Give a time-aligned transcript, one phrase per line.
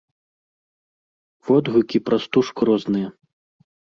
[1.49, 3.07] Водгукі пра стужку розныя.